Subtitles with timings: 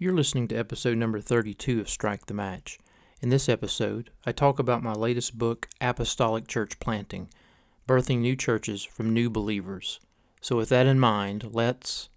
[0.00, 2.78] You're listening to episode number 32 of Strike the Match.
[3.20, 7.28] In this episode, I talk about my latest book, Apostolic Church Planting
[7.88, 9.98] Birthing New Churches from New Believers.
[10.40, 12.10] So, with that in mind, let's.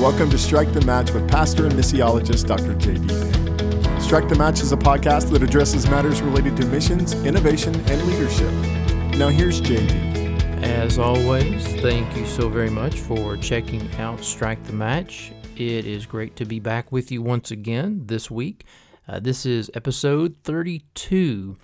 [0.00, 2.74] Welcome to Strike the Match with pastor and missiologist Dr.
[2.74, 3.08] J.D.
[4.00, 8.52] Strike the Match is a podcast that addresses matters related to missions, innovation, and leadership.
[9.18, 10.07] Now, here's J.D.
[10.62, 15.32] As always, thank you so very much for checking out Strike the Match.
[15.56, 18.64] It is great to be back with you once again this week.
[19.06, 21.56] Uh, this is episode 32.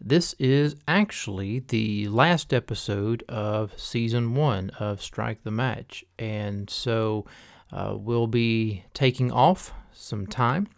[0.00, 6.04] This is actually the last episode of season one of Strike the Match.
[6.18, 7.24] And so
[7.72, 10.68] uh, we'll be taking off some time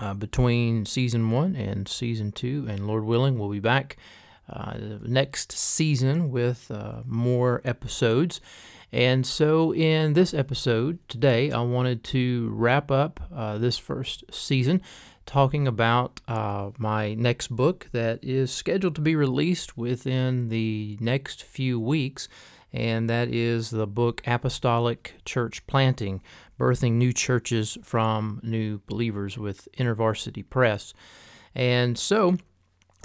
[0.00, 2.66] uh, between season one and season two.
[2.68, 3.98] And Lord willing, we'll be back
[4.48, 8.40] uh, next season with uh, more episodes.
[8.92, 14.82] And so, in this episode today, I wanted to wrap up uh, this first season
[15.26, 21.42] talking about uh, my next book that is scheduled to be released within the next
[21.42, 22.28] few weeks,
[22.72, 26.22] and that is the book Apostolic Church Planting
[26.58, 30.94] Birthing New Churches from New Believers with InterVarsity Press.
[31.54, 32.36] And so,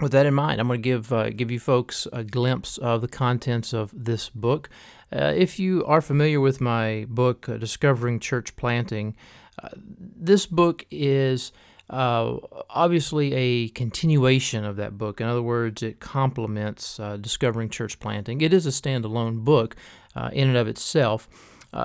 [0.01, 3.01] with that in mind, I'm going to give uh, give you folks a glimpse of
[3.01, 4.69] the contents of this book.
[5.11, 9.15] Uh, if you are familiar with my book, uh, Discovering Church Planting,
[9.61, 11.51] uh, this book is
[11.89, 12.37] uh,
[12.69, 15.19] obviously a continuation of that book.
[15.19, 18.41] In other words, it complements uh, Discovering Church Planting.
[18.41, 19.75] It is a standalone book
[20.31, 21.27] in and of itself.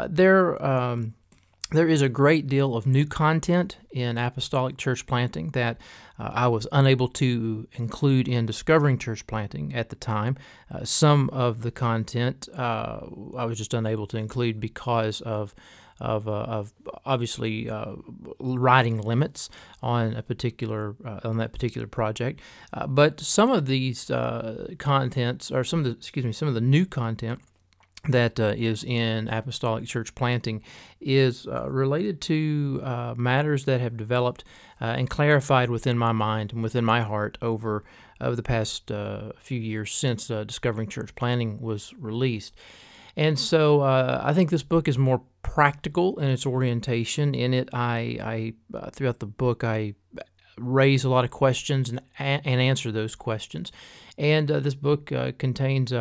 [0.08, 0.62] there.
[0.64, 1.14] Um,
[1.74, 5.76] there is a great deal of new content in apostolic church planting that
[6.18, 10.36] uh, I was unable to include in discovering church planting at the time.
[10.72, 13.00] Uh, some of the content uh,
[13.36, 15.54] I was just unable to include because of
[16.00, 16.72] of, uh, of
[17.06, 17.92] obviously uh,
[18.40, 19.48] writing limits
[19.80, 22.40] on a particular uh, on that particular project.
[22.88, 24.10] but some of these
[24.78, 27.40] contents, or some of the excuse me, some of the new content
[28.08, 30.62] that uh, is in apostolic church planting
[31.00, 34.44] is uh, related to uh, matters that have developed
[34.80, 37.84] uh, and clarified within my mind and within my heart over
[38.20, 42.54] over the past uh, few years since uh, discovering church planting was released.
[43.16, 47.34] And so i think this book is more practical in its orientation.
[47.34, 49.94] In it i, I throughout the book i
[50.58, 53.72] raise a lot of questions and, and answer those questions.
[54.18, 55.92] And this book contains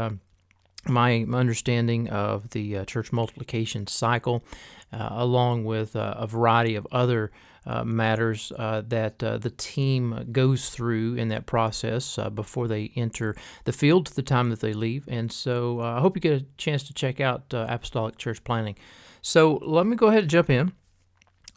[0.87, 4.43] my understanding of the uh, church multiplication cycle,
[4.91, 7.31] uh, along with uh, a variety of other
[7.65, 13.35] uh, matters uh, that uh, the team goes through in that process before they enter
[13.63, 15.05] the field to the time that they leave.
[15.07, 18.75] And so I hope you get a chance to check out Apostolic Church Planting.
[19.21, 20.73] So let me go ahead and jump in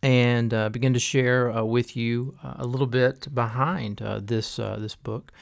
[0.01, 5.33] and begin to share with you a little bit behind this this book.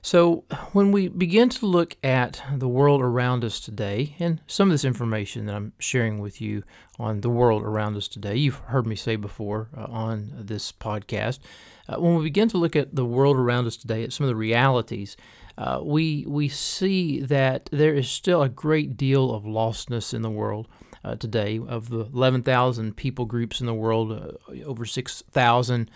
[0.00, 4.72] So, when we begin to look at the world around us today, and some of
[4.72, 6.62] this information that I'm sharing with you
[6.98, 11.40] on the world around us today, you've heard me say before uh, on this podcast.
[11.88, 14.28] Uh, when we begin to look at the world around us today, at some of
[14.28, 15.16] the realities,
[15.56, 20.30] uh, we we see that there is still a great deal of lostness in the
[20.30, 20.68] world
[21.02, 21.58] uh, today.
[21.58, 25.90] Of the 11,000 people groups in the world, uh, over 6,000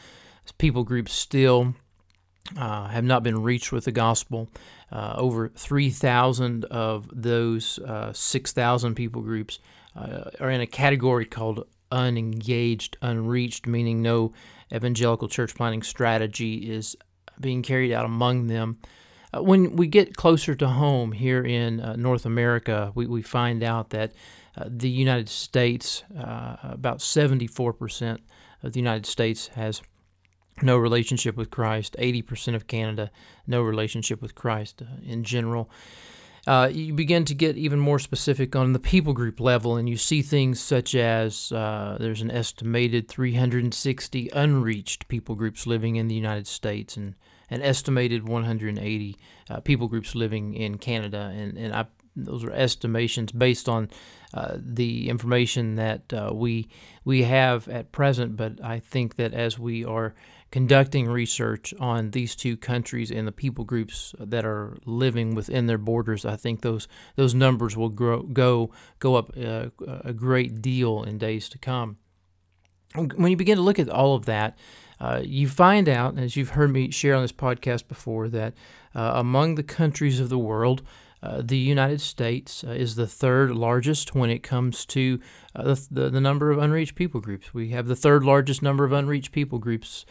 [0.59, 1.77] people groups still
[2.57, 4.49] uh, have not been reached with the gospel.
[4.91, 9.59] Uh, over 3,000 of those uh, 6,000 people groups
[9.97, 14.33] uh, are in a category called unengaged, unreached, meaning no
[14.73, 16.97] evangelical church planting strategy is
[17.41, 18.79] being carried out among them.
[19.35, 23.63] Uh, when we get closer to home here in uh, North America, we, we find
[23.63, 24.13] out that
[24.67, 28.19] the United States, about 74%
[28.63, 29.81] of the United States has
[30.63, 31.97] no relationship with Christ.
[31.99, 33.11] 80% of Canada,
[33.47, 35.71] no relationship with Christ uh, in general.
[36.45, 39.97] Uh, you begin to get even more specific on the people group level, and you
[39.97, 46.17] see things such as uh, there's an estimated 360 unreached people groups living in the
[46.17, 47.15] United States, and
[47.49, 49.17] an estimated 180
[49.51, 51.33] uh, people groups living in Canada.
[51.33, 51.87] And, and I,
[52.17, 53.89] those are estimations based on
[54.35, 56.69] uh, the information that uh, we
[57.05, 58.37] we have at present.
[58.37, 60.15] But I think that as we are
[60.53, 65.79] conducting research on these two countries and the people groups that are living within their
[65.79, 68.71] borders, I think those those numbers will grow, go
[69.01, 69.71] go up uh,
[70.05, 71.97] a great deal in days to come.
[72.95, 74.59] When you begin to look at all of that,
[75.01, 78.53] uh, you find out, as you've heard me share on this podcast before, that
[78.95, 80.83] uh, among the countries of the world,
[81.23, 85.21] uh, the United States uh, is the third largest when it comes to
[85.57, 87.55] uh, the, the, number of unreached people groups.
[87.55, 90.05] We have the third largest number of unreached people groups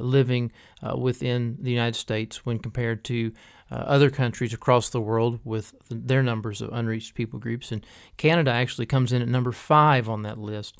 [0.00, 0.52] living
[0.82, 3.32] uh, within the United States when compared to
[3.70, 7.72] uh, other countries across the world with their numbers of unreached people groups.
[7.72, 7.84] And
[8.16, 10.78] Canada actually comes in at number five on that list.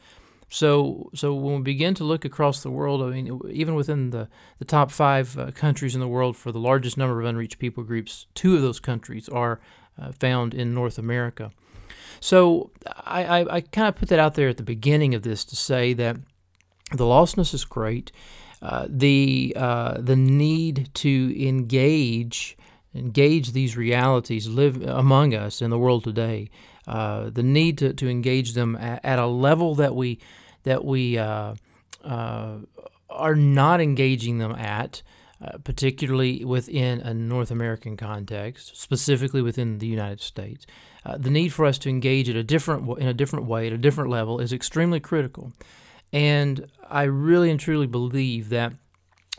[0.49, 4.29] So, so when we begin to look across the world, I mean, even within the,
[4.59, 7.83] the top five uh, countries in the world for the largest number of unreached people
[7.83, 9.61] groups, two of those countries are
[10.01, 11.51] uh, found in North America.
[12.21, 12.71] So
[13.05, 15.57] I, I, I kind of put that out there at the beginning of this to
[15.57, 16.17] say that
[16.93, 18.13] the lostness is great.
[18.65, 22.57] Uh, the uh, the need to engage
[22.95, 26.49] engage these realities live among us in the world today.
[26.87, 30.19] Uh, the need to, to engage them at, at, a level that we
[30.65, 31.55] that we uh,
[32.05, 32.57] uh,
[33.09, 35.03] are not engaging them at,
[35.43, 40.67] uh, particularly within a North American context, specifically within the United States.
[41.07, 43.73] Uh, the need for us to engage at a different in a different way at
[43.73, 45.53] a different level is extremely critical,
[46.13, 48.73] and I really and truly believe that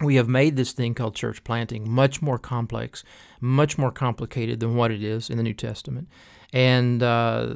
[0.02, 3.04] we have made this thing called church planting much more complex,
[3.40, 6.10] much more complicated than what it is in the New Testament.
[6.54, 7.48] And uh,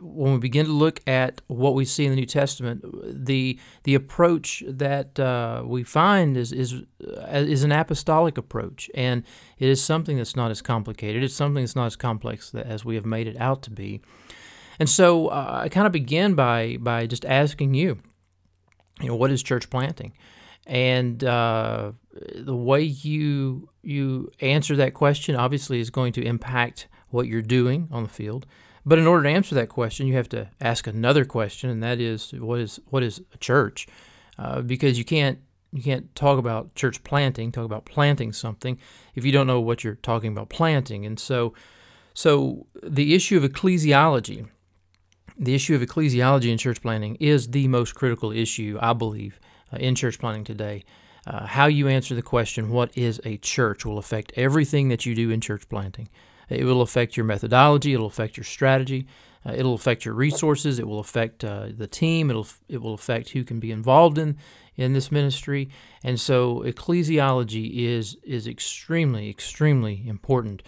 [0.00, 2.84] when we begin to look at what we see in the New Testament,
[3.24, 9.22] the the approach that uh, we find is is uh, is an apostolic approach, and
[9.58, 11.22] it is something that's not as complicated.
[11.22, 14.02] It's something that's not as complex as we have made it out to be.
[14.78, 18.00] And so uh, I kind of begin by by just asking you,
[19.00, 20.12] you know, what is church planting?
[20.66, 21.92] And uh,
[22.34, 27.88] the way you you answer that question obviously is going to impact what you're doing
[27.92, 28.46] on the field.
[28.84, 32.00] But in order to answer that question, you have to ask another question, and that
[32.00, 33.86] is, what is what is a church?
[34.38, 35.38] Uh, because you can't
[35.72, 38.78] you can't talk about church planting, talk about planting something,
[39.14, 41.04] if you don't know what you're talking about planting.
[41.04, 41.52] And so,
[42.14, 44.48] so the issue of ecclesiology,
[45.38, 49.38] the issue of ecclesiology in church planting is the most critical issue, I believe,
[49.72, 50.84] uh, in church planting today.
[51.26, 55.14] Uh, how you answer the question, what is a church, will affect everything that you
[55.14, 56.08] do in church planting.
[56.48, 57.92] It will affect your methodology.
[57.92, 59.06] It'll affect your strategy.
[59.44, 60.78] Uh, it'll affect your resources.
[60.78, 62.30] It will affect uh, the team.
[62.30, 64.36] It'll it will affect who can be involved in
[64.76, 65.68] in this ministry.
[66.04, 70.62] And so ecclesiology is is extremely extremely important.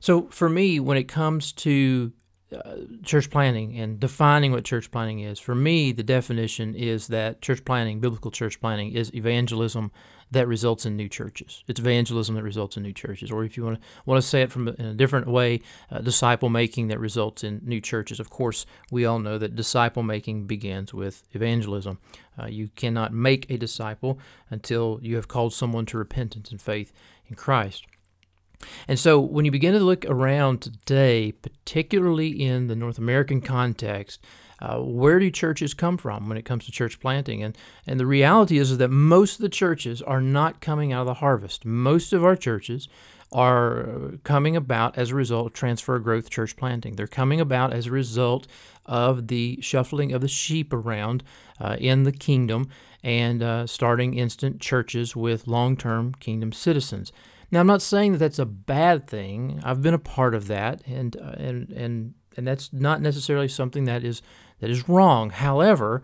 [0.00, 2.12] So for me, when it comes to
[2.52, 7.42] uh, church planting and defining what church planting is, for me, the definition is that
[7.42, 9.90] church planting, biblical church planning, is evangelism
[10.30, 11.62] that results in new churches.
[11.68, 14.42] It's evangelism that results in new churches, or if you want to want to say
[14.42, 15.60] it from a, in a different way,
[15.90, 18.20] uh, disciple making that results in new churches.
[18.20, 21.98] Of course, we all know that disciple making begins with evangelism.
[22.40, 24.18] Uh, you cannot make a disciple
[24.50, 26.92] until you have called someone to repentance and faith
[27.28, 27.86] in Christ.
[28.88, 34.24] And so, when you begin to look around today, particularly in the North American context,
[34.58, 37.42] uh, where do churches come from when it comes to church planting?
[37.42, 37.56] And
[37.86, 41.06] and the reality is, is that most of the churches are not coming out of
[41.06, 41.64] the harvest.
[41.64, 42.88] Most of our churches
[43.32, 46.96] are coming about as a result of transfer growth church planting.
[46.96, 48.46] They're coming about as a result
[48.86, 51.24] of the shuffling of the sheep around
[51.60, 52.68] uh, in the kingdom
[53.02, 57.12] and uh, starting instant churches with long term kingdom citizens.
[57.50, 59.60] Now, I'm not saying that that's a bad thing.
[59.64, 63.84] I've been a part of that, and uh, and and and that's not necessarily something
[63.84, 64.22] that is
[64.60, 65.30] that is wrong.
[65.30, 66.02] However,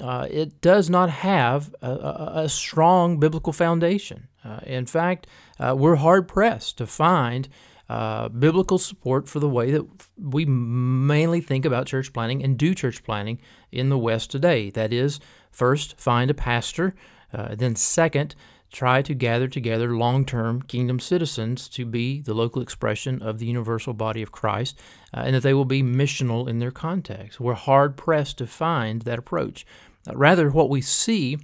[0.00, 4.28] uh, it does not have a, a, a strong biblical foundation.
[4.44, 5.26] Uh, in fact,
[5.58, 7.48] uh, we're hard pressed to find
[7.88, 9.84] uh, biblical support for the way that
[10.16, 13.40] we mainly think about church planting and do church planting
[13.72, 14.70] in the West today.
[14.70, 15.18] That is,
[15.50, 16.94] first, find a pastor,
[17.32, 18.34] uh, then, second,
[18.70, 23.46] try to gather together long term kingdom citizens to be the local expression of the
[23.46, 24.78] universal body of Christ,
[25.12, 27.40] uh, and that they will be missional in their context.
[27.40, 29.66] We're hard pressed to find that approach.
[30.08, 31.38] Uh, rather, what we see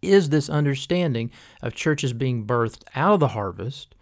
[0.00, 3.94] is this understanding of churches being birthed out of the harvest,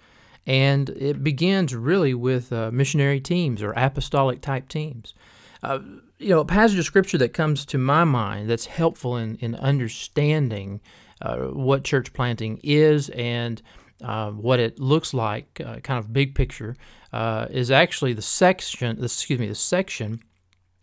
[0.47, 5.15] and it begins really with uh, missionary teams or apostolic type teams.
[5.63, 5.81] Uh,
[6.19, 9.55] you know, a passage of scripture that comes to my mind that's helpful in, in
[9.57, 10.81] understanding
[11.23, 13.63] what church planting is and
[14.03, 16.77] uh, what it looks like, uh, kind of big picture,
[17.13, 19.03] uh, is actually the section.
[19.03, 20.21] Excuse me, the section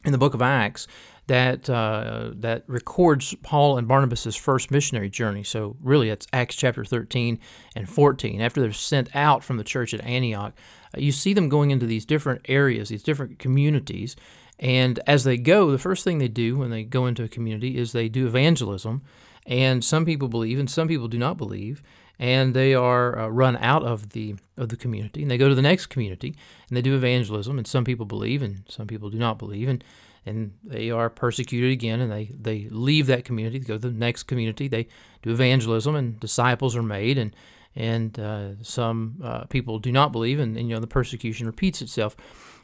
[0.06, 0.88] in the Book of Acts
[1.28, 5.44] that uh, that records Paul and Barnabas's first missionary journey.
[5.44, 7.40] So really, it's Acts chapter 13
[7.76, 8.42] and 14.
[8.42, 10.54] After they're sent out from the church at Antioch,
[10.96, 14.16] uh, you see them going into these different areas, these different communities.
[14.60, 17.78] And as they go, the first thing they do when they go into a community
[17.78, 19.02] is they do evangelism.
[19.46, 21.84] And some people believe and some people do not believe.
[22.20, 25.56] and they are uh, run out of the of the community, and they go to
[25.56, 26.36] the next community,
[26.70, 27.58] and they do evangelism.
[27.58, 29.84] And some people believe, and some people do not believe, and
[30.26, 34.24] and they are persecuted again, and they they leave that community, go to the next
[34.24, 34.68] community.
[34.68, 34.88] They
[35.22, 37.36] do evangelism, and disciples are made, and
[37.76, 41.82] and uh, some uh, people do not believe, and, and you know the persecution repeats
[41.82, 42.16] itself.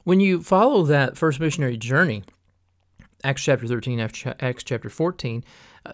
[0.03, 2.23] When you follow that first missionary journey,
[3.23, 5.43] Acts chapter 13, Acts chapter 14, uh,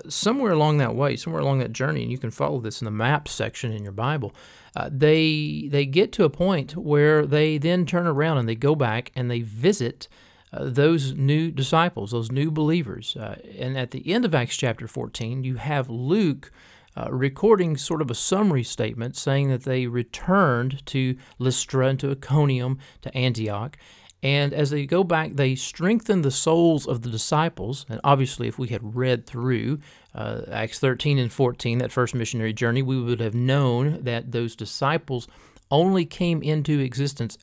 [0.07, 2.91] somewhere along that way, somewhere along that journey, and you can follow this in the
[2.91, 4.33] map section in your Bible,
[4.75, 8.75] uh, they they get to a point where they then turn around and they go
[8.75, 10.07] back and they visit
[10.51, 13.15] uh, those new disciples, those new believers.
[13.15, 16.51] Uh, and at the end of Acts chapter 14, you have Luke
[16.97, 22.11] uh, recording sort of a summary statement saying that they returned to Lystra and to
[22.11, 23.77] Iconium, to Antioch.
[24.25, 27.85] And as they go back, they strengthen the souls of the disciples.
[27.87, 29.77] And obviously, if we had read through
[30.15, 34.55] uh, Acts 13 and 14, that first missionary journey, we would have known that those
[34.55, 35.27] disciples
[35.69, 37.37] only came into existence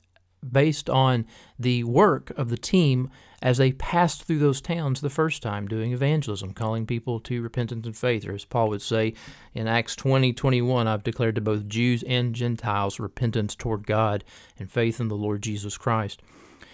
[0.50, 1.24] based on
[1.56, 3.10] the work of the team
[3.40, 7.86] as they passed through those towns the first time doing evangelism, calling people to repentance
[7.86, 8.26] and faith.
[8.26, 9.14] Or as Paul would say
[9.54, 14.24] in Acts 20 21, I've declared to both Jews and Gentiles repentance toward God
[14.58, 16.20] and faith in the Lord Jesus Christ.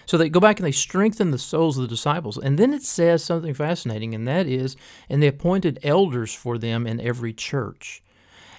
[0.09, 2.39] So they go back and they strengthen the souls of the disciples.
[2.39, 4.75] And then it says something fascinating, and that is,
[5.11, 8.03] and they appointed elders for them in every church.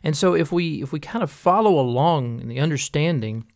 [0.03, 3.48] And so if we if we kind of follow along in the understanding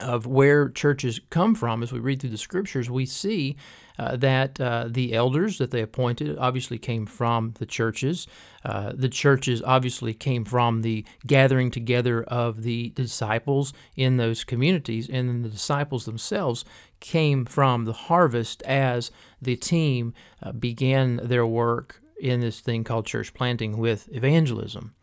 [0.00, 3.56] of where churches come from as we read through the scriptures, we see
[3.98, 8.26] uh, that uh, the elders that they appointed obviously came from the churches.
[8.64, 15.08] Uh, the churches obviously came from the gathering together of the disciples in those communities,
[15.08, 16.64] and then the disciples themselves
[16.98, 19.10] came from the harvest as
[19.40, 24.94] the team uh, began their work in this thing called church planting with evangelism.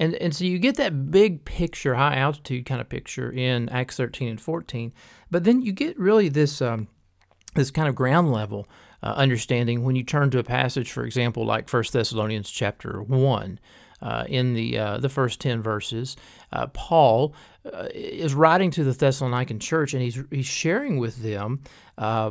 [0.00, 3.98] And, and so you get that big picture, high altitude kind of picture in Acts
[3.98, 4.94] 13 and 14,
[5.30, 6.88] but then you get really this um,
[7.54, 8.66] this kind of ground level
[9.02, 13.60] uh, understanding when you turn to a passage, for example, like 1 Thessalonians chapter 1.
[14.02, 16.16] Uh, in the uh, the first ten verses,
[16.54, 17.34] uh, Paul
[17.70, 21.60] uh, is writing to the Thessalonican church, and he's he's sharing with them
[21.98, 22.30] uh,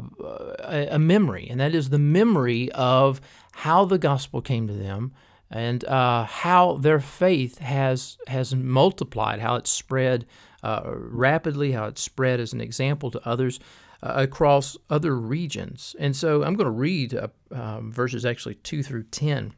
[0.63, 3.21] a, a, memory, and that is the memory of
[3.51, 5.11] how the gospel came to them,
[5.51, 10.25] and uh, how their faith has has multiplied, how it's spread
[10.63, 13.59] rapidly, how it's spread as an example to others
[14.01, 15.95] uh, across other regions.
[15.99, 19.53] And so I'm going to read uh, um, verses actually 2 through 10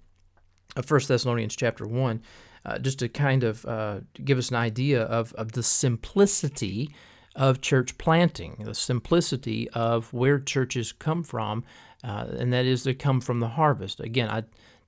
[0.75, 2.21] of 1 Thessalonians chapter 1,
[2.65, 6.89] uh, just to kind of uh, give us an idea of, of the simplicity
[7.35, 11.63] of church planting, the simplicity of where churches come from,
[12.03, 13.99] uh, and that is they come from the harvest.
[13.99, 14.43] Again, I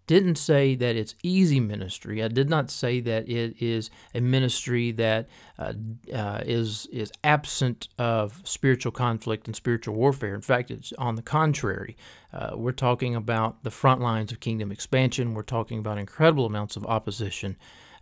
[0.05, 2.23] didn't say that it's easy ministry.
[2.23, 5.73] I did not say that it is a ministry that uh,
[6.13, 10.35] uh, is is absent of spiritual conflict and spiritual warfare.
[10.35, 11.95] In fact, it's on the contrary.
[12.33, 15.33] Uh, we're talking about the front lines of kingdom expansion.
[15.33, 17.57] We're talking about incredible amounts of opposition,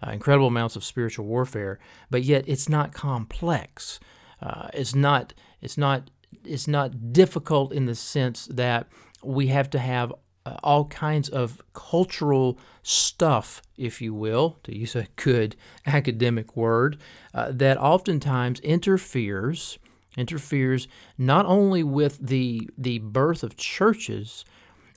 [0.05, 1.79] uh, incredible amounts of spiritual warfare.
[2.10, 4.00] But yet, it's not complex.
[4.41, 5.34] Uh, it's not.
[5.62, 6.10] It's not.
[6.43, 8.88] It's not difficult in the sense that
[9.24, 10.12] we have to have
[10.45, 15.55] uh, all kinds of cultural stuff, if you will, to use a good
[15.86, 16.98] academic word,
[17.33, 19.77] uh, that oftentimes interferes
[20.17, 24.43] interferes not only with the the birth of churches,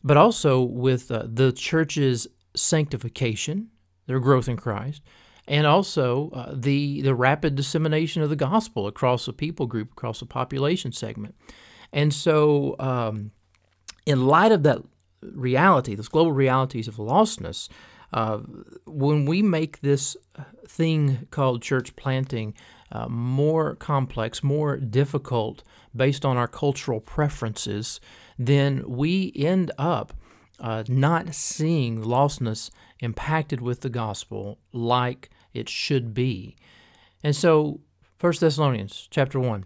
[0.02, 3.68] but also with uh, the church's sanctification,
[4.06, 5.02] their growth in Christ,
[5.46, 10.20] and also uh, the the rapid dissemination of the gospel across a people group, across
[10.22, 11.34] a population segment.
[11.92, 13.30] And so, um,
[14.04, 14.82] in light of that
[15.32, 17.68] reality, those global realities of lostness,
[18.12, 18.38] uh,
[18.86, 20.16] when we make this
[20.66, 22.54] thing called church planting
[22.92, 25.64] uh, more complex, more difficult
[25.94, 28.00] based on our cultural preferences,
[28.38, 30.14] then we end up
[30.60, 36.56] uh, not seeing lostness impacted with the gospel like it should be.
[37.22, 37.80] And so,
[38.20, 39.64] 1 Thessalonians chapter 1,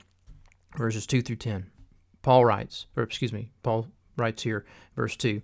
[0.76, 1.70] verses 2 through 10,
[2.22, 4.64] Paul writes, or excuse me, Paul writes here,
[4.96, 5.42] verse 2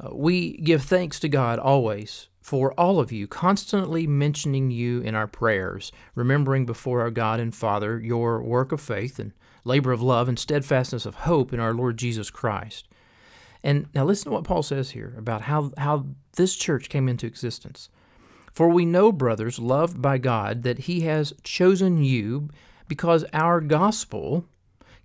[0.00, 5.14] uh, We give thanks to God always for all of you, constantly mentioning you in
[5.14, 9.32] our prayers, remembering before our God and Father your work of faith and
[9.64, 12.88] labor of love and steadfastness of hope in our Lord Jesus Christ.
[13.62, 17.26] And now listen to what Paul says here about how, how this church came into
[17.26, 17.88] existence.
[18.52, 22.50] For we know, brothers, loved by God, that He has chosen you
[22.88, 24.46] because our gospel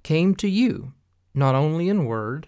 [0.03, 0.93] came to you,
[1.33, 2.47] not only in word,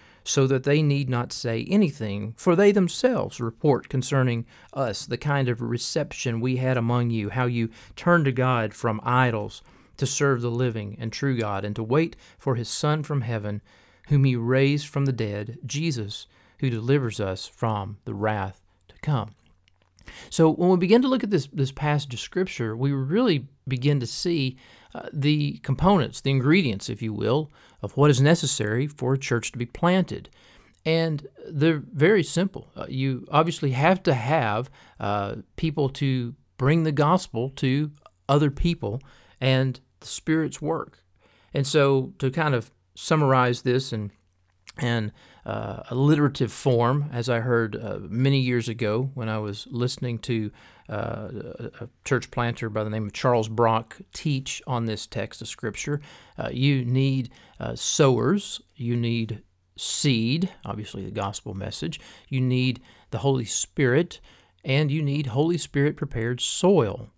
[0.23, 5.49] so that they need not say anything, for they themselves report concerning us the kind
[5.49, 9.61] of reception we had among you, how you turned to God from idols
[9.97, 13.61] to serve the living and true God, and to wait for his Son from heaven,
[14.09, 16.27] whom he raised from the dead, Jesus,
[16.59, 19.35] who delivers us from the wrath to come.
[20.29, 23.99] So when we begin to look at this, this passage of Scripture, we really begin
[23.99, 24.57] to see
[24.93, 27.49] uh, the components, the ingredients, if you will,
[27.81, 30.29] of what is necessary for a church to be planted.
[30.85, 32.71] And they're very simple.
[32.75, 34.69] Uh, you obviously have to have
[34.99, 37.91] uh, people to bring the gospel to
[38.27, 39.01] other people
[39.39, 40.99] and the Spirit's work.
[41.53, 44.11] And so, to kind of summarize this and
[44.77, 45.11] and
[45.45, 50.51] uh, alliterative form, as I heard uh, many years ago when I was listening to
[50.91, 51.29] uh,
[51.79, 56.01] a church planter by the name of Charles Brock teach on this text of Scripture.
[56.37, 59.41] Uh, you need uh, sowers, you need
[59.77, 62.81] seed, obviously the gospel message, you need
[63.11, 64.19] the Holy Spirit,
[64.63, 67.09] and you need Holy Spirit prepared soil.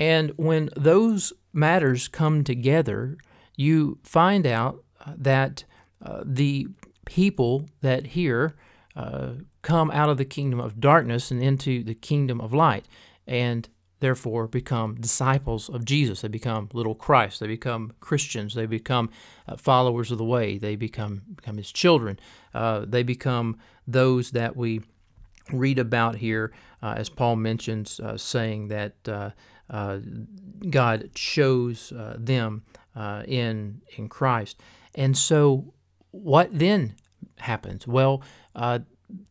[0.00, 3.18] And when those matters come together,
[3.56, 5.64] you find out that
[6.04, 6.66] uh, the
[7.04, 8.56] people that hear
[8.96, 12.86] uh, come out of the kingdom of darkness and into the kingdom of light,
[13.26, 13.68] and
[14.00, 16.20] therefore become disciples of Jesus.
[16.20, 17.38] They become little Christ.
[17.38, 18.54] They become Christians.
[18.54, 19.10] They become
[19.46, 20.58] uh, followers of the way.
[20.58, 22.18] They become become His children.
[22.52, 24.80] Uh, they become those that we
[25.52, 26.52] read about here,
[26.82, 29.30] uh, as Paul mentions, uh, saying that uh,
[29.70, 29.98] uh,
[30.68, 32.64] God chose them
[33.26, 34.60] in in Christ.
[34.94, 35.72] And so,
[36.10, 36.96] what then
[37.38, 37.86] happens?
[37.86, 38.22] Well,
[38.54, 38.80] uh,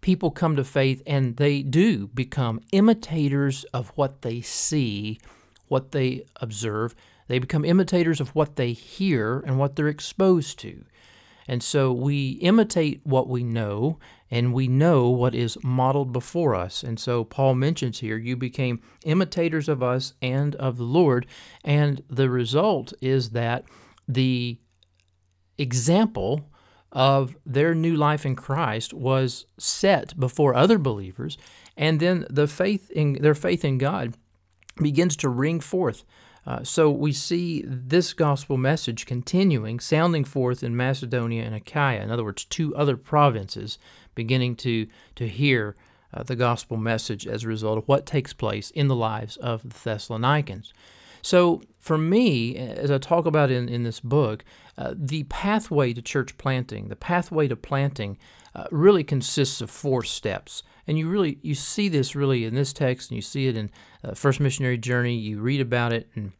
[0.02, 5.20] people come to faith and they do become imitators of what they see,
[5.68, 6.96] what they observe.
[7.28, 10.84] They become imitators of what they hear and what they're exposed to.
[11.48, 16.84] And so we imitate what we know, and we know what is modeled before us.
[16.84, 21.26] And so Paul mentions here, you became imitators of us and of the Lord.
[21.64, 23.66] And the result is that
[24.08, 24.60] the
[25.58, 26.51] example
[26.92, 31.38] of their new life in Christ was set before other believers,
[31.78, 34.16] and then the faith in their faith in God
[34.82, 36.04] begins to ring forth.
[36.46, 42.02] Uh, so we see this gospel message continuing, sounding forth in Macedonia and Achaia.
[42.02, 43.78] In other words, two other provinces
[44.16, 45.76] beginning to to hear
[46.14, 49.62] uh, the gospel message as a result of what takes place in the lives of
[49.64, 50.74] the Thessalonians.
[51.22, 54.46] So, for me, as I talk about in, in this book,
[54.78, 58.20] uh, the pathway to church planting, the pathway to planting,
[58.54, 60.62] uh, really consists of four steps.
[60.88, 63.72] And you really you see this really in this text, and you see it in
[64.04, 65.16] uh, First Missionary Journey.
[65.16, 66.34] You read about it and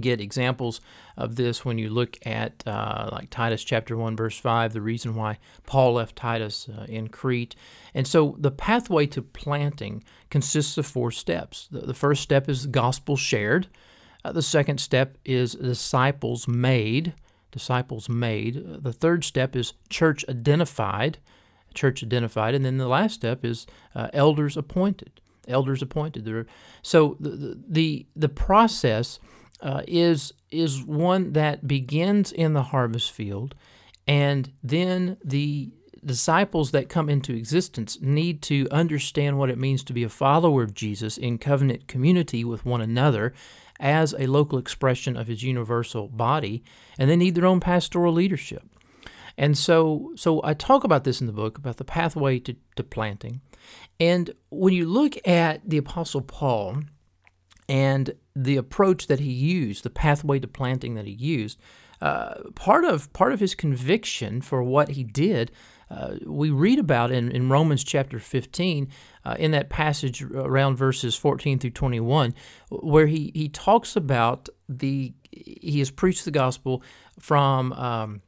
[0.00, 0.80] get examples
[1.16, 5.14] of this when you look at uh, like Titus chapter 1 verse 5 the reason
[5.14, 7.54] why Paul left Titus uh, in Crete
[7.94, 12.66] and so the pathway to planting consists of four steps the, the first step is
[12.66, 13.68] gospel shared
[14.24, 17.14] uh, the second step is disciples made.
[17.52, 18.56] Disciples made.
[18.56, 21.18] Uh, the third step is church identified.
[21.74, 22.54] Church identified.
[22.54, 25.20] And then the last step is uh, elders appointed.
[25.46, 26.48] Elders appointed.
[26.82, 29.18] So the, the, the process
[29.60, 33.54] uh, is, is one that begins in the harvest field,
[34.06, 35.70] and then the
[36.04, 40.62] disciples that come into existence need to understand what it means to be a follower
[40.62, 43.32] of Jesus in covenant community with one another
[43.80, 46.62] as a local expression of his universal body,
[46.98, 48.62] and they need their own pastoral leadership.
[49.36, 52.84] And so, so I talk about this in the book about the pathway to, to
[52.84, 53.40] planting.
[53.98, 56.82] And when you look at the Apostle Paul
[57.68, 61.58] and the approach that he used, the pathway to planting that he used,
[62.00, 65.50] uh, part of part of his conviction for what he did
[65.90, 68.88] uh, we read about in, in Romans chapter 15,
[69.24, 72.34] uh, in that passage around verses 14 through 21,
[72.70, 76.82] where he, he talks about the, he has preached the gospel
[77.18, 78.22] from um,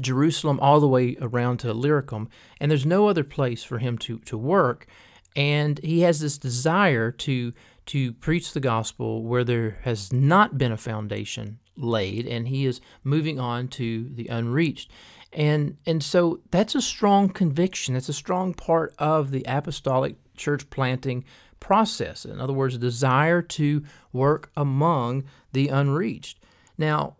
[0.00, 2.28] Jerusalem all the way around to Illyricum,
[2.60, 4.86] and there's no other place for him to, to work.
[5.34, 7.52] And he has this desire to,
[7.86, 12.80] to preach the gospel where there has not been a foundation laid, and he is
[13.04, 14.90] moving on to the unreached.
[15.36, 17.92] And, and so that's a strong conviction.
[17.92, 21.24] That's a strong part of the apostolic church planting
[21.60, 22.24] process.
[22.24, 26.40] In other words, a desire to work among the unreached.
[26.78, 27.16] Now,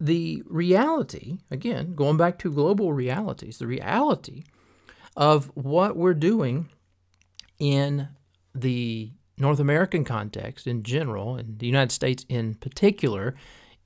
[0.00, 4.44] the reality, again, going back to global realities, the reality
[5.14, 6.70] of what we're doing
[7.58, 8.08] in
[8.54, 13.34] the North American context in general, and the United States in particular,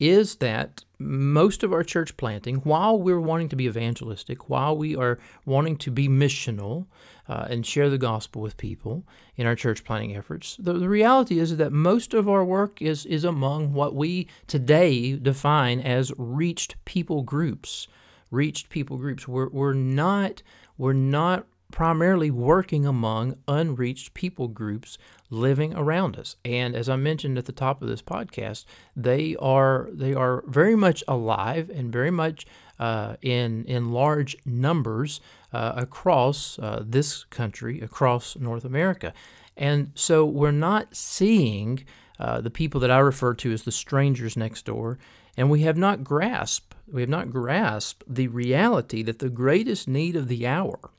[0.02, 4.96] is that most of our church planting, while we're wanting to be evangelistic, while we
[4.96, 6.86] are wanting to be missional
[7.28, 9.04] uh, and share the gospel with people
[9.36, 13.06] in our church planting efforts, the, the reality is that most of our work is,
[13.06, 17.86] is among what we today define as reached people groups.
[18.32, 19.28] Reached people groups.
[19.28, 20.42] We're, we're not
[20.78, 24.98] we're not primarily working among unreached people groups
[25.30, 26.36] living around us.
[26.44, 30.76] And as I mentioned at the top of this podcast, they are they are very
[30.76, 32.46] much alive and very much
[32.78, 35.20] uh, in in large numbers
[35.52, 39.12] uh, across uh, this country, across North America.
[39.56, 41.84] And so we're not seeing
[42.20, 44.98] uh, the people that I refer to as the strangers next door,
[45.36, 50.14] and we have not grasped we have not grasped the reality that the greatest need
[50.14, 50.90] of the hour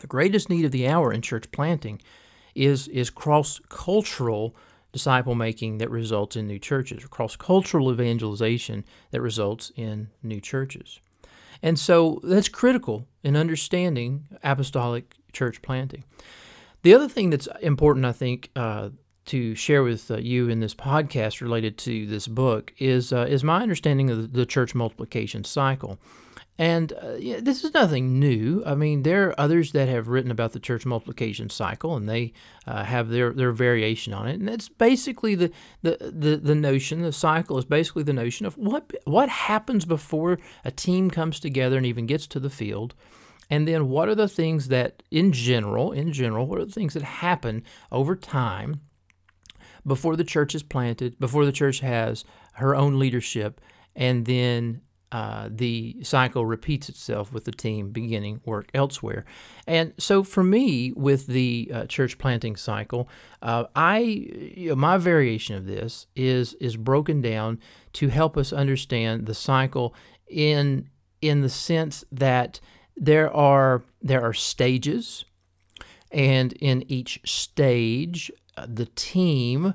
[0.00, 2.00] the greatest need of the hour in church planting
[2.54, 4.54] is, is cross cultural
[4.92, 11.00] disciple making that results in new churches, cross cultural evangelization that results in new churches.
[11.62, 16.04] And so that's critical in understanding apostolic church planting.
[16.82, 18.90] The other thing that's important, I think, uh,
[19.26, 23.42] to share with uh, you in this podcast related to this book is uh, is
[23.42, 25.98] my understanding of the church multiplication cycle.
[26.56, 28.62] And uh, yeah, this is nothing new.
[28.64, 32.32] I mean, there are others that have written about the church multiplication cycle, and they
[32.64, 34.38] uh, have their, their variation on it.
[34.38, 35.50] And it's basically the,
[35.82, 40.38] the, the, the notion, the cycle is basically the notion of what what happens before
[40.64, 42.94] a team comes together and even gets to the field.
[43.50, 46.94] And then what are the things that, in general, in general, what are the things
[46.94, 48.80] that happen over time
[49.86, 53.60] before the church is planted, before the church has her own leadership,
[53.94, 54.80] and then
[55.12, 59.24] uh, the cycle repeats itself with the team beginning work elsewhere.
[59.66, 63.08] And so for me, with the uh, church planting cycle,
[63.40, 67.60] uh, I you know, my variation of this is is broken down
[67.94, 69.94] to help us understand the cycle
[70.26, 70.88] in
[71.20, 72.60] in the sense that
[72.96, 75.24] there are there are stages,
[76.10, 79.74] and in each stage, uh, the team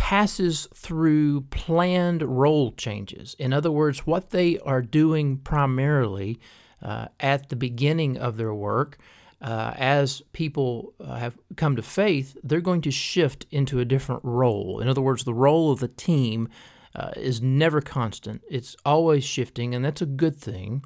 [0.00, 3.36] passes through planned role changes.
[3.38, 6.40] In other words, what they are doing primarily
[6.82, 8.96] uh, at the beginning of their work,
[9.42, 14.22] uh, as people uh, have come to faith, they're going to shift into a different
[14.24, 14.80] role.
[14.80, 16.48] In other words, the role of the team
[16.94, 20.82] uh, is never constant, it's always shifting, and that's a good thing.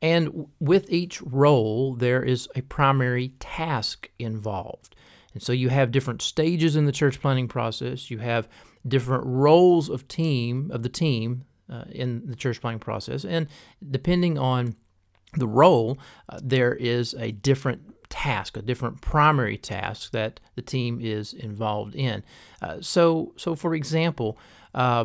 [0.00, 4.94] And with each role, there is a primary task involved.
[5.36, 8.10] And so you have different stages in the church planting process.
[8.10, 8.48] You have
[8.88, 13.46] different roles of team of the team uh, in the church planting process, and
[13.90, 14.76] depending on
[15.34, 15.98] the role,
[16.30, 21.94] uh, there is a different task, a different primary task that the team is involved
[21.94, 22.24] in.
[22.62, 24.38] Uh, so, so for example,
[24.74, 25.04] uh,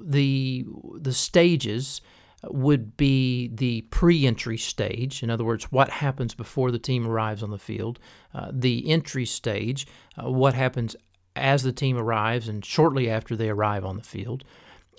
[0.00, 2.00] the the stages
[2.48, 5.22] would be the pre entry stage.
[5.22, 7.98] In other words, what happens before the team arrives on the field.
[8.34, 9.86] Uh, the entry stage,
[10.18, 10.96] uh, what happens
[11.36, 14.44] as the team arrives and shortly after they arrive on the field.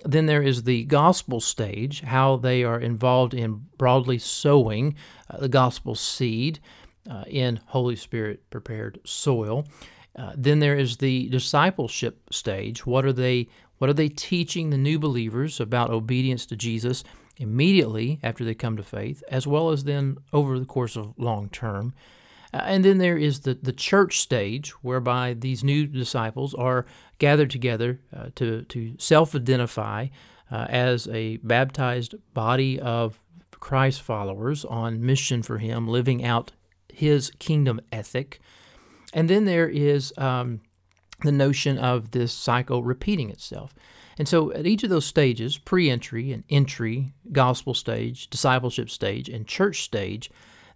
[0.04, 4.96] Then there is the gospel stage, how they are involved in broadly sowing
[5.30, 6.60] uh, the gospel seed
[7.08, 9.66] uh, in Holy Spirit prepared soil.
[10.16, 12.86] Uh, then there is the discipleship stage.
[12.86, 13.48] What are they?
[13.78, 17.02] What are they teaching the new believers about obedience to Jesus
[17.36, 21.48] immediately after they come to faith, as well as then over the course of long
[21.48, 21.94] term.
[22.52, 26.86] Uh, and then there is the, the church stage, whereby these new disciples are
[27.18, 30.06] gathered together uh, to, to self identify
[30.50, 33.20] uh, as a baptized body of
[33.58, 36.52] Christ followers on mission for Him, living out
[36.92, 38.40] His kingdom ethic.
[39.12, 40.60] And then there is um,
[41.22, 43.74] the notion of this cycle repeating itself.
[44.18, 49.28] And so at each of those stages, pre entry and entry, gospel stage, discipleship stage,
[49.28, 50.30] and church stage,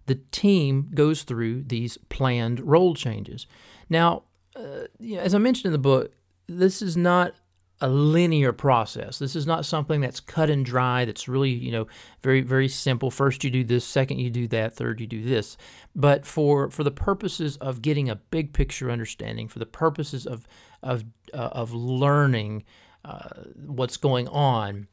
[0.05, 3.45] the team goes through these planned role changes.
[3.89, 4.23] Now,
[4.55, 6.11] uh, as I mentioned in the book,
[6.47, 7.33] this is not
[7.81, 9.19] a linear process.
[9.19, 11.87] This is not something that's cut and dry, that's really, you know,
[12.21, 13.09] very, very simple.
[13.09, 15.55] First you do this, second you do that, third you do this.
[15.95, 20.45] But for for the purposes of getting a big picture understanding, for the purposes of
[20.83, 22.63] of uh, of learning
[23.05, 23.29] uh,
[23.65, 24.87] what's going on,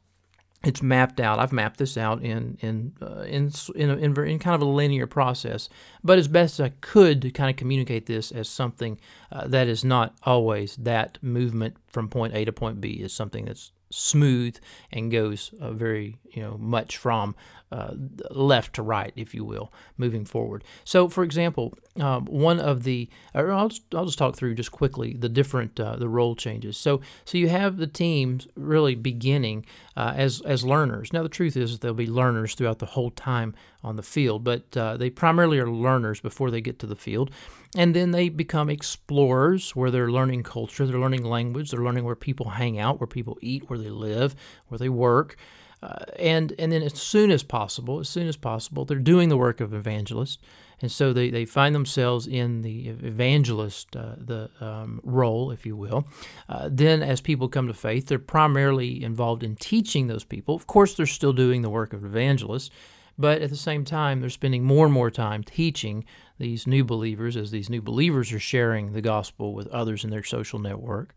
[0.63, 1.39] it's mapped out.
[1.39, 5.07] I've mapped this out in in uh, in in, in, in, kind of a linear
[5.07, 5.69] process,
[6.03, 8.99] but as best as I could to kind of communicate this as something
[9.31, 13.45] uh, that is not always that movement from point A to point B is something
[13.45, 14.57] that's smooth
[14.91, 17.35] and goes uh, very you know much from
[17.71, 17.93] uh,
[18.31, 20.63] left to right, if you will, moving forward.
[20.83, 25.13] So, for example, um, one of the I'll just, I'll just talk through just quickly
[25.13, 26.77] the different uh, the role changes.
[26.77, 31.11] So, so you have the teams really beginning uh, as as learners.
[31.11, 33.53] Now, the truth is they'll be learners throughout the whole time
[33.83, 37.31] on the field, but uh, they primarily are learners before they get to the field.
[37.75, 42.15] And then they become explorers where they're learning culture, they're learning language, they're learning where
[42.15, 44.35] people hang out, where people eat, where they live,
[44.67, 45.35] where they work.
[45.83, 49.37] Uh, and and then as soon as possible, as soon as possible, they're doing the
[49.37, 50.39] work of evangelist,
[50.81, 55.75] and so they, they find themselves in the evangelist uh, the um, role, if you
[55.75, 56.07] will.
[56.49, 60.55] Uh, then, as people come to faith, they're primarily involved in teaching those people.
[60.55, 62.71] Of course, they're still doing the work of evangelist,
[63.17, 66.05] but at the same time, they're spending more and more time teaching
[66.39, 70.23] these new believers as these new believers are sharing the gospel with others in their
[70.23, 71.15] social network.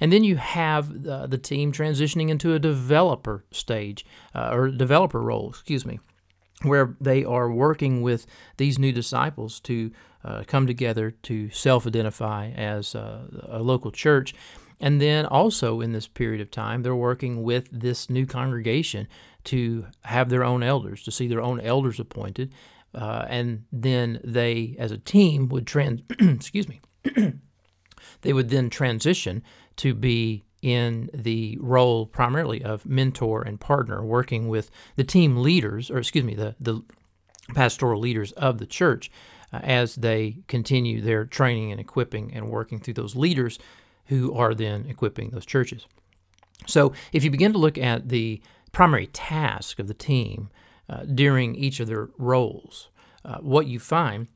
[0.00, 4.04] And then you have the, the team transitioning into a developer stage
[4.34, 6.00] uh, or developer role, excuse me,
[6.62, 9.90] where they are working with these new disciples to
[10.24, 14.34] uh, come together to self identify as uh, a local church.
[14.80, 19.08] And then also in this period of time, they're working with this new congregation
[19.44, 22.52] to have their own elders, to see their own elders appointed.
[22.94, 26.80] Uh, and then they, as a team, would trans, excuse me,
[28.22, 29.42] they would then transition
[29.76, 35.90] to be in the role primarily of mentor and partner, working with the team leaders,
[35.90, 36.82] or excuse me, the, the
[37.54, 39.10] pastoral leaders of the church
[39.52, 43.58] uh, as they continue their training and equipping and working through those leaders
[44.06, 45.86] who are then equipping those churches.
[46.66, 48.40] So if you begin to look at the
[48.72, 50.50] primary task of the team
[50.88, 52.88] uh, during each of their roles,
[53.24, 54.28] uh, what you find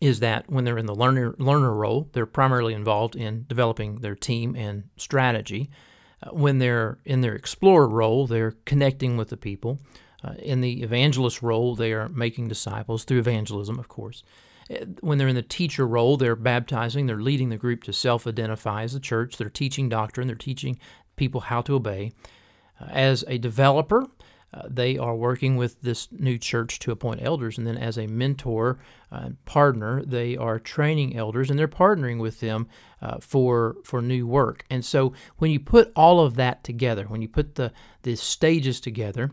[0.00, 4.14] is that when they're in the learner learner role, they're primarily involved in developing their
[4.14, 5.70] team and strategy.
[6.22, 9.78] Uh, when they're in their explorer role, they're connecting with the people.
[10.22, 14.22] Uh, in the evangelist role, they are making disciples through evangelism, of course.
[14.70, 18.26] Uh, when they're in the teacher role, they're baptizing, they're leading the group to self
[18.26, 20.78] identify as a church, they're teaching doctrine, they're teaching
[21.16, 22.12] people how to obey.
[22.80, 24.06] Uh, as a developer,
[24.52, 27.56] uh, they are working with this new church to appoint elders.
[27.56, 28.78] And then, as a mentor
[29.12, 32.68] uh, partner, they are training elders and they're partnering with them
[33.00, 34.64] uh, for, for new work.
[34.68, 38.80] And so, when you put all of that together, when you put the, the stages
[38.80, 39.30] together,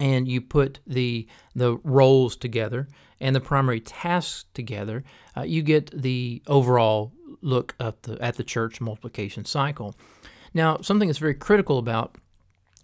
[0.00, 2.88] and you put the the roles together
[3.20, 5.04] and the primary tasks together,
[5.36, 9.94] uh, you get the overall look at the at the church multiplication cycle.
[10.52, 12.16] Now, something that's very critical about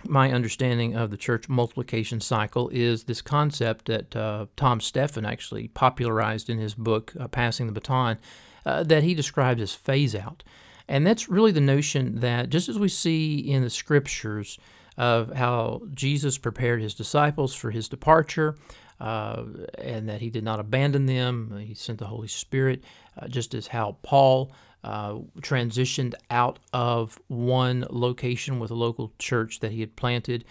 [0.09, 5.69] my understanding of the church multiplication cycle is this concept that uh, Tom Steffen actually
[5.69, 8.19] popularized in his book, uh, Passing the Baton,
[8.65, 10.43] uh, that he describes as phase out.
[10.89, 14.59] And that's really the notion that just as we see in the scriptures
[14.97, 18.57] of how Jesus prepared his disciples for his departure,
[19.01, 19.45] uh,
[19.79, 22.85] and that he did not abandon them, he sent the Holy Spirit,
[23.21, 24.53] uh, just as how Paul
[24.85, 30.45] uh, transitioned out of one location with a local church that he had planted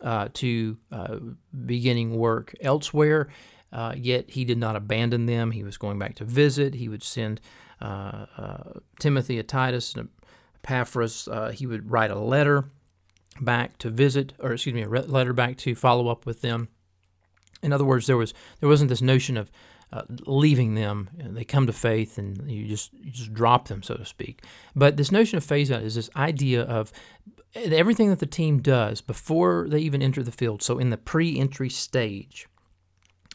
[0.00, 1.16] uh, to uh,
[1.64, 3.28] beginning work elsewhere.
[3.72, 5.50] Uh, yet he did not abandon them.
[5.50, 6.74] He was going back to visit.
[6.74, 7.40] He would send
[9.00, 10.08] Timothy, a Titus, and
[10.62, 11.28] Epaphras.
[11.54, 12.66] he would write a letter
[13.40, 16.68] back to visit, or excuse me, a letter back to follow up with them.
[17.64, 19.50] In other words, there was there wasn't this notion of
[19.92, 21.10] uh, leaving them.
[21.16, 24.42] They come to faith, and you just you just drop them, so to speak.
[24.74, 26.92] But this notion of phase out is this idea of
[27.54, 30.62] everything that the team does before they even enter the field.
[30.62, 32.48] So in the pre-entry stage,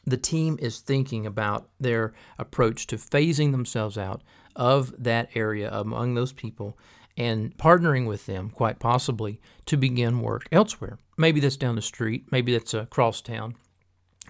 [0.05, 4.21] the team is thinking about their approach to phasing themselves out
[4.55, 6.77] of that area among those people
[7.15, 10.97] and partnering with them, quite possibly, to begin work elsewhere.
[11.17, 13.55] Maybe that's down the street, maybe that's across town,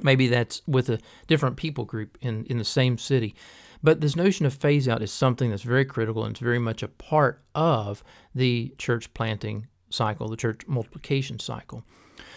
[0.04, 3.36] Maybe that's with a different people group in, in the same city.
[3.82, 6.84] But this notion of phase out is something that's very critical and it's very much
[6.84, 8.04] a part of
[8.36, 11.84] the church planting cycle, the church multiplication cycle.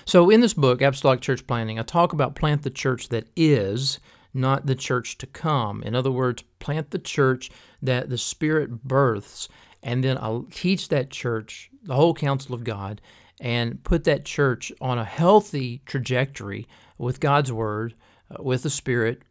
[0.04, 3.98] So, in this book, Apostolic Church Planting, I talk about plant the church that is,
[4.34, 5.82] not the church to come.
[5.82, 9.48] In other words, plant the church that the Spirit births,
[9.82, 13.00] and then I'll teach that church the whole counsel of God
[13.42, 17.94] and put that church on a healthy trajectory with God's Word,
[18.30, 19.22] uh, with the Spirit,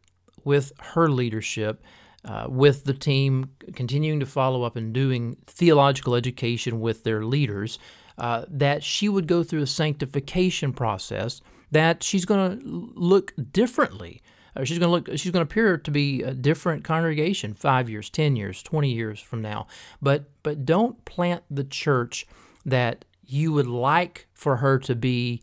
[0.44, 1.82] with her leadership,
[2.26, 7.80] uh, with the team continuing to follow up and doing theological education with their leaders.
[8.18, 14.22] uh, that she would go through a sanctification process, that she's going to look differently.
[14.56, 15.18] Uh, she's going to look.
[15.18, 19.20] She's going to appear to be a different congregation five years, ten years, twenty years
[19.20, 19.66] from now.
[20.02, 22.28] But but don't plant the church
[22.66, 25.42] that you would like for her to be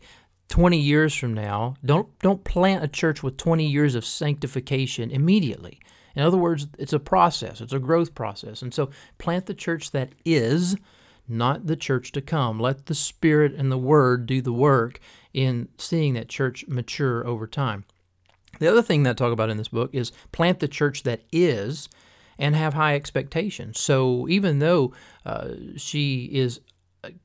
[0.49, 1.75] 20 years from now.
[1.83, 5.79] Don't don't plant a church with 20 years of sanctification immediately.
[6.15, 7.61] In other words, it's a process.
[7.61, 8.61] It's a growth process.
[8.61, 10.75] And so plant the church that is
[11.27, 12.59] not the church to come.
[12.59, 14.99] Let the Spirit and the Word do the work
[15.33, 17.85] in seeing that church mature over time.
[18.59, 21.21] The other thing that I talk about in this book is plant the church that
[21.31, 21.87] is
[22.39, 23.79] and have high expectations.
[23.79, 24.93] So even though
[25.25, 26.59] uh, she is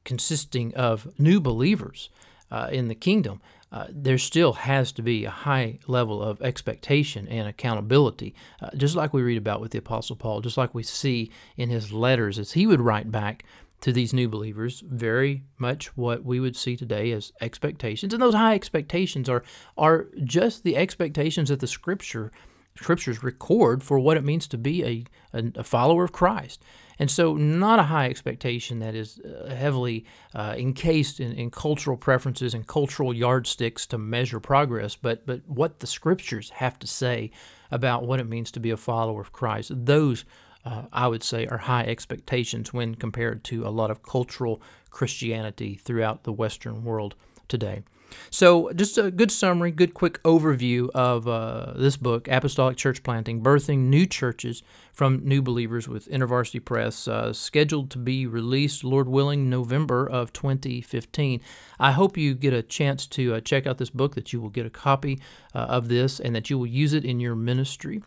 [0.04, 2.10] consisting of new believers
[2.50, 3.40] uh, in the kingdom,
[3.72, 8.32] uh, there still has to be a high level of expectation and accountability,
[8.62, 11.70] uh, just like we read about with the Apostle Paul, just like we see in
[11.70, 13.44] his letters as he would write back
[13.80, 18.14] to these new believers very much what we would see today as expectations.
[18.14, 19.42] And those high expectations are
[19.76, 22.30] are just the expectations that the scripture
[22.76, 25.04] scriptures record for what it means to be a,
[25.38, 26.62] a, a follower of Christ
[26.98, 31.96] and so not a high expectation that is uh, heavily uh, encased in, in cultural
[31.96, 37.30] preferences and cultural yardsticks to measure progress but but what the scriptures have to say
[37.70, 40.24] about what it means to be a follower of Christ those
[40.64, 45.74] uh, I would say, are high expectations when compared to a lot of cultural Christianity
[45.74, 47.14] throughout the Western world
[47.48, 47.82] today.
[48.30, 53.42] So, just a good summary, good quick overview of uh, this book, Apostolic Church Planting
[53.42, 54.62] Birthing New Churches
[54.92, 60.32] from New Believers with InterVarsity Press, uh, scheduled to be released, Lord willing, November of
[60.32, 61.40] 2015.
[61.78, 64.50] I hope you get a chance to uh, check out this book, that you will
[64.50, 65.20] get a copy
[65.54, 68.02] uh, of this, and that you will use it in your ministry.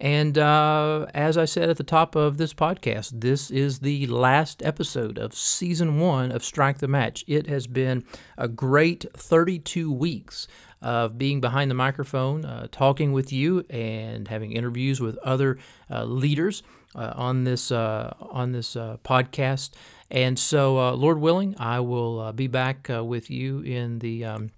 [0.00, 4.62] And uh, as I said at the top of this podcast, this is the last
[4.62, 7.22] episode of season one of Strike the Match.
[7.28, 8.04] It has been
[8.38, 10.48] a great 32 weeks
[10.80, 15.58] of being behind the microphone, uh, talking with you, and having interviews with other
[15.90, 16.62] uh, leaders
[16.94, 19.72] uh, on this uh, on this uh, podcast.
[20.10, 24.50] And so, Lord willing, I will be back with you in the um,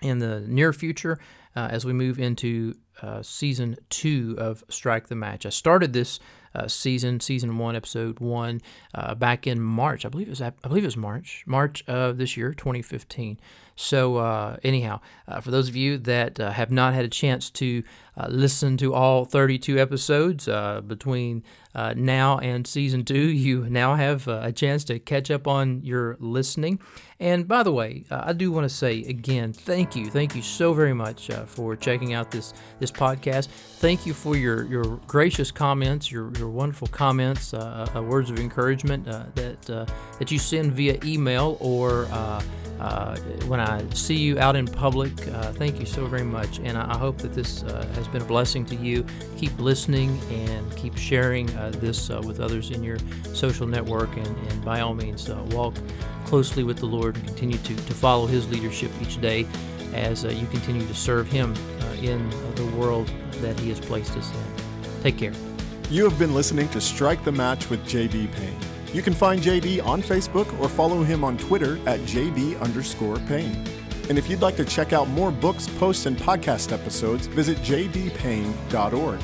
[0.00, 1.18] in the near future
[1.56, 5.46] as we move into uh, season two of Strike the Match.
[5.46, 6.20] I started this
[6.54, 8.60] uh, season, season one, episode one,
[8.94, 10.04] uh, back in March.
[10.04, 13.40] I believe it was I believe it was March, March of this year, 2015.
[13.76, 17.50] So uh, anyhow, uh, for those of you that uh, have not had a chance
[17.50, 17.82] to
[18.28, 20.48] listen to all 32 episodes
[20.86, 21.42] between
[21.74, 25.82] Uh, now and season two, you now have uh, a chance to catch up on
[25.82, 26.80] your listening.
[27.20, 30.42] And by the way, uh, I do want to say again, thank you, thank you
[30.42, 33.46] so very much for checking out this this podcast.
[33.46, 37.52] Thank you for your your gracious comments, your, your wonderful comments,
[37.94, 39.62] words of encouragement that
[40.18, 42.08] that you send via email or
[42.80, 46.58] uh, when I see you out in public, uh, thank you so very much.
[46.58, 49.06] And I, I hope that this uh, has been a blessing to you.
[49.36, 52.98] Keep listening and keep sharing uh, this uh, with others in your
[53.32, 54.16] social network.
[54.16, 55.74] And, and by all means, uh, walk
[56.24, 59.46] closely with the Lord and continue to, to follow His leadership each day
[59.92, 61.54] as you continue to serve Him
[62.02, 65.02] in the world that He has placed us in.
[65.02, 65.32] Take care.
[65.90, 68.58] You have been listening to Strike the Match with JD Payne.
[68.94, 73.66] You can find JD on Facebook or follow him on Twitter at JD underscore Payne.
[74.08, 79.20] And if you'd like to check out more books, posts, and podcast episodes, visit jdpayne.org.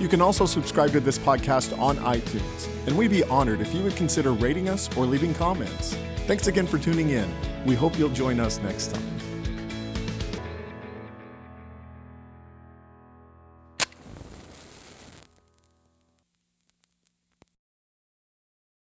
[0.00, 3.82] You can also subscribe to this podcast on iTunes, and we'd be honored if you
[3.82, 5.94] would consider rating us or leaving comments.
[6.26, 7.30] Thanks again for tuning in.
[7.66, 9.19] We hope you'll join us next time.